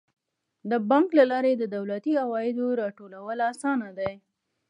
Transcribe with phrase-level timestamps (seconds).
[0.69, 4.13] د بانک له لارې د دولتي عوایدو راټولول اسانه دي.